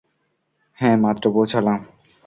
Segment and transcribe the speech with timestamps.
[0.77, 1.79] হ্যাঁ, মাত্র পৌঁছালাম।